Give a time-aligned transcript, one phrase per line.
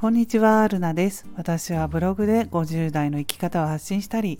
[0.00, 1.26] こんにちは、ルナです。
[1.36, 4.38] 私はブログで50代の生き方を発信したり、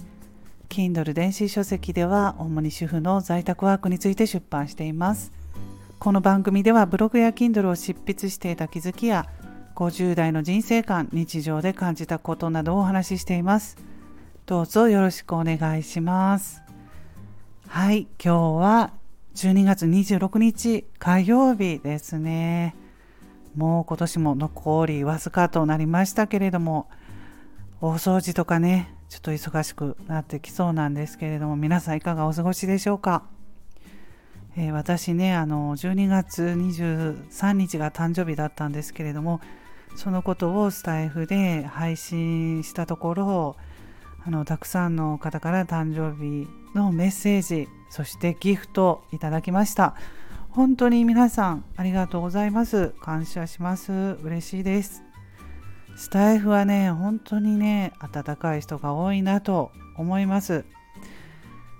[0.71, 5.35] Kindle 電子書籍では主に主婦の在宅ワークについて出版しています。
[5.99, 9.27] この番組ではブログや Kindle を執筆していた気づきや
[9.75, 13.77] 50代の人生観、日常で感じたことなどをお話ししています。
[14.47, 16.63] どうぞよろしくお願いします。
[17.69, 18.93] はい、今日は
[19.35, 22.75] 12月26日火曜日ですね。
[23.55, 26.89] もう今年も残りわずかとなりましたけれども、
[27.81, 33.25] 大掃除とかね、ちょっと忙しくなってきそうなんですけれども、皆さんいかがお過ごしでしょうか？
[34.57, 39.41] えー、私ね、あの、12月23日が誕生日だったんですけれども、
[39.97, 43.57] そのことをスタイフで配信したところ、
[44.23, 49.95] あのたくさんの方から誕生日のメッセージそしてギフトいただきました
[50.53, 52.89] 本当に皆さんありがとうございます。
[53.01, 53.93] 感謝します。
[53.93, 55.05] 嬉しいです。
[55.95, 60.65] スタイフはね本当にね温かい人が多いなと思います。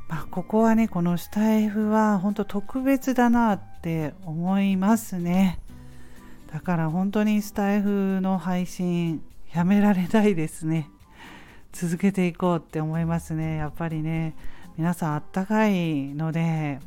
[0.09, 5.59] まあ、ここはねこのスタイフは本当特別だなって思いますね。
[6.53, 9.21] だから本当にスタイフの配信
[9.53, 10.89] やめられないですね。
[11.73, 13.57] 続けていこうって思いますね。
[13.57, 14.37] やっぱりね
[14.77, 16.79] 皆さんあったかいので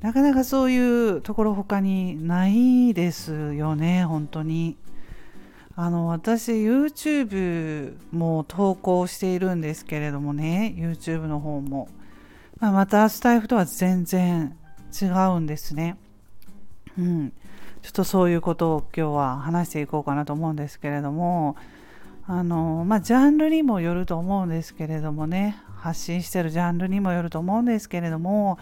[0.00, 4.76] なかなかそういうところ他にないですよね本当に。
[5.74, 11.88] あの私 YouTube も投稿しているんですけれどもね YouTube の方も、
[12.58, 14.56] まあ、またスタイフとは全然
[15.00, 15.96] 違うんですね。
[16.98, 17.32] うん。
[17.82, 21.56] ちょっとそういうことを今日は話していこうかなと思うんですけれども。
[22.30, 25.56] あのまあ、ジャンルにもよると思うんですけれどもね。
[25.76, 28.58] 発信してるジャンルにもよると思うんですけれども。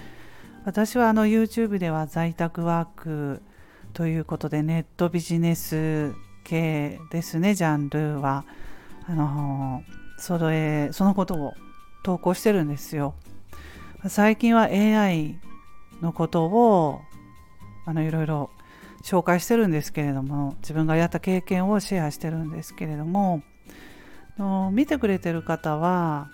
[0.66, 3.40] 私はあの YouTube では在宅ワーク
[3.92, 8.44] ということでネットビジネス系ですねジャンルは。
[9.08, 9.84] あの
[10.18, 11.54] それそのことを
[12.02, 13.14] 投稿してるんですよ。
[14.08, 15.38] 最近は AI
[16.02, 17.00] のことを
[17.84, 18.50] あのいろいろ
[19.04, 23.40] 紹介してるんですけれども自分がやった経験をシェアしてるんですけれども
[24.36, 26.28] の見てくれてる方は、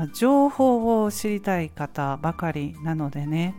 [0.00, 3.54] ま、情報を知りたい方ばかりなのでね、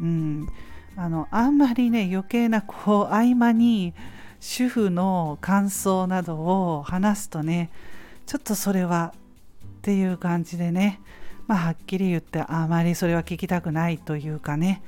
[0.00, 0.48] うん、
[0.96, 3.92] あのあんまりね余計なこう合間に
[4.38, 7.70] 主婦の感想などを話すとね
[8.24, 11.00] ちょっとそれはっていう感じでね、
[11.48, 14.80] まあ、はっきり言ってあまりそれは聞きたくないというかね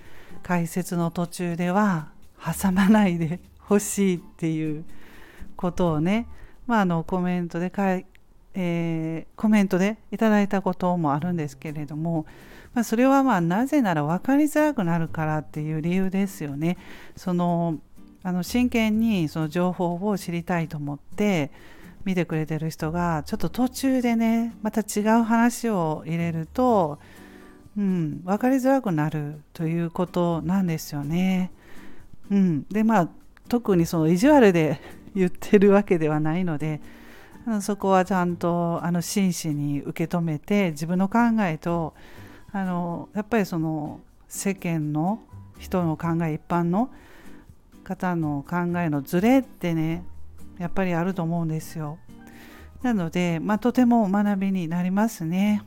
[0.45, 4.85] 解説の途中では挟まないでほしいっていう
[5.57, 6.29] ことをね、
[6.69, 7.71] まあ、あのコメントで
[8.59, 12.25] えー、コメントでいただいたこともあるんですけれども、
[12.73, 16.79] まあ、それはまあなぜなら分かりづらくなるからっていう理由ですよね。
[17.17, 17.79] その
[18.23, 21.53] あの真剣にその情報を知りたいと思って
[22.05, 26.99] 見てくれてる人がちょっと途中でねまた違う話を入れると、
[27.77, 31.53] うん、分かりづらくなるということなんですよね。
[32.31, 33.09] うん、でまあ
[33.49, 34.81] 特にその意地悪で
[35.15, 36.81] 言ってるわけではないので
[37.61, 41.95] そこはちゃんとあの真摯に受け止めて自分の考えと
[42.53, 45.21] あのやっぱりその世間の
[45.59, 46.91] 人の考え一般の
[47.85, 50.05] 方の考えのズレってね
[50.59, 51.99] やっぱりあると思うんですよ。
[52.83, 55.63] なので、まあ、とても学びになりますね。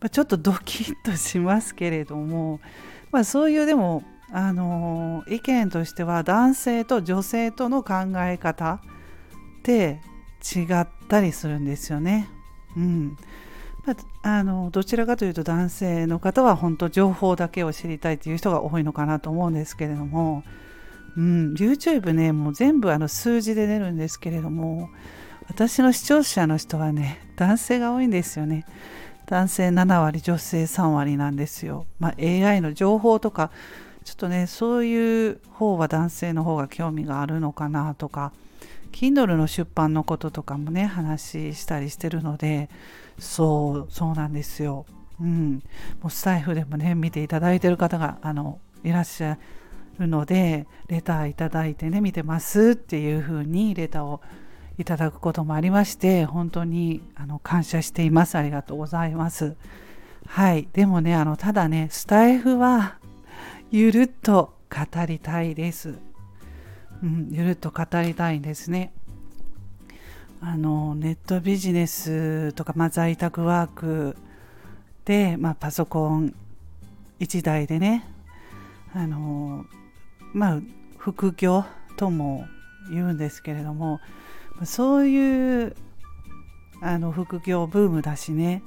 [0.00, 2.60] まあ、ちょっとドキッとしますけれども、
[3.12, 4.02] まあ、そういうでも
[4.32, 10.00] あの意見としては男性と女性との考え方って
[10.40, 12.28] 違ったりするんですよね。
[12.76, 13.16] うん
[13.84, 20.44] まあ、あのどちらかというと男性の方は本当情報だけを知りたいという人が多いのかなと思うんですけれども、
[21.16, 24.90] うん、YouTube ねもう全部あの数字で出るんですけれども
[25.48, 28.64] 私の視聴者の人はね男性が多いんですよね。
[29.26, 31.86] 男性7割女性3割なんですよ。
[32.00, 33.50] まあ、AI の情報とか
[34.04, 38.32] ちょっとねそういう方は男性の方が興味があるのかなとか
[38.92, 42.68] Kindle の出版のこととかもね話したりしてるので
[43.18, 44.86] そうそうなんですよ。
[45.20, 45.62] うん、
[46.00, 49.38] もうスタイフでもね見ていただいてる方があのいらっしゃ
[49.98, 54.20] るのでレターいただいてね見てますっていう風にレターを
[54.78, 58.36] いただくこともありまして本当にあの感謝しています。
[58.36, 59.56] ありがとうございます。
[60.26, 60.68] はい。
[60.72, 62.96] でもねあのただねスタイフは
[63.70, 66.09] ゆるっと語りたいです。
[67.02, 68.92] うん、ゆるっと語りたいんですね。
[70.42, 74.16] あのネットビジネスとか、まあ、在宅ワーク
[75.04, 76.34] で、まあ、パソコン
[77.18, 78.06] 1台でね
[78.94, 79.66] あの
[80.32, 80.60] まあ
[80.96, 81.66] 副業
[81.98, 82.46] とも
[82.90, 84.00] 言うんですけれども
[84.64, 85.76] そういう
[86.80, 88.62] あの副業ブームだしね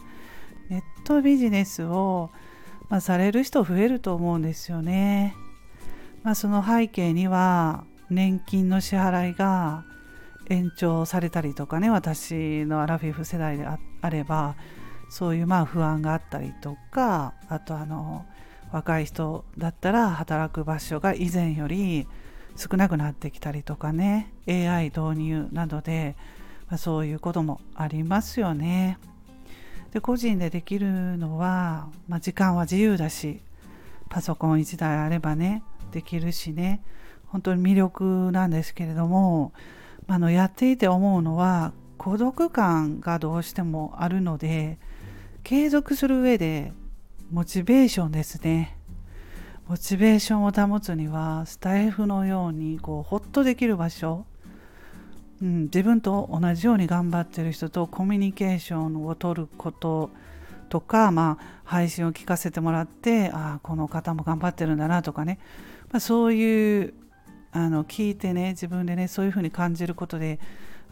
[0.69, 2.30] ネットビジネスを、
[2.89, 5.35] まあ、される人増えると思うんですよね。
[6.24, 9.83] まあ、その背景には年金の支払いが
[10.50, 14.55] 延長されたりとかね私のアラフィフ世代であれば
[15.09, 18.25] そういうまあ不安があったりとかあとあの
[18.71, 22.07] 若い人だったら働く場所が以前より
[22.55, 26.15] 少なくなってきたりとかね AI 導入などで、
[26.67, 28.97] まあ、そういうこともありますよね。
[29.91, 33.41] で個人でできるのは、まあ、時間は自由だし
[34.09, 35.61] パソコン1台あればね
[35.91, 36.81] できるしね
[37.33, 39.53] 本当に魅力なんですけれども
[40.07, 44.77] あのやっていて思うのは孤独感がどうしてもあるので
[45.44, 46.74] 継続する上で
[47.31, 48.77] モチベーションですね。
[49.68, 54.25] モチベーションを保つにはスタイフのようにこうホッとできる場所、
[55.41, 60.12] うん、自分と同じように頑張ってる人とコミュニケーションを取ること
[60.69, 65.39] とか、まあ、配信を聞かせてもらってああこの方も頑張ってるんだなとかね、
[65.91, 66.94] まあ、そういう
[67.53, 70.39] あの聞いてね自分でねそういうふうに感じることで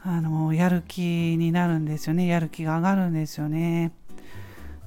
[0.04, 2.28] あのやる気になるんですよね。
[2.28, 3.92] やる気が上がるんですよね。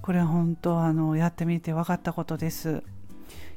[0.02, 2.82] これは本当あのやってみて分かったことです。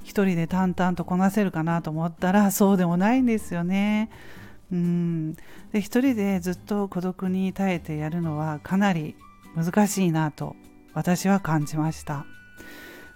[0.03, 4.09] 一人で淡々とこなせるかなと思ったらそうでもないんですよね。
[4.71, 5.33] うん。
[5.71, 9.15] で一人でずっと孤独に耐えてやるのはかなり
[9.55, 10.55] 難しいなと
[10.93, 12.25] 私は感じました。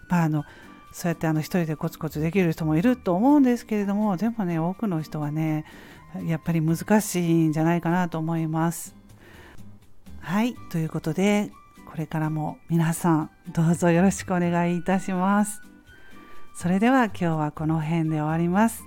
[0.10, 0.44] まあ、あの
[0.92, 5.66] そうやってあの一人でコツコツできる人もいると思うんですけれどもでもね多くの人はね
[6.26, 8.96] やっぱり難しいんじゃないかなと思います。
[10.20, 11.52] はいということで
[11.86, 15.62] これからも皆さんどうぞよろしくお願いいたします。
[16.54, 18.84] それでは今日はこの辺で終わります。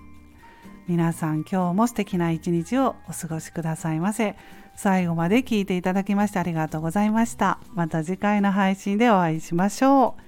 [0.86, 4.36] 皆さん今日も素敵な一日をお過ごしくださいませ。
[4.76, 7.58] 最後まで聞いていただきましてありがとうございました。
[7.74, 10.23] また次回の配信でお会いしましょう。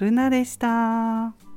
[0.00, 1.49] ルナでした。